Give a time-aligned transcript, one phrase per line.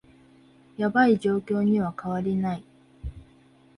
[0.77, 2.63] ヤバい状況には変わりない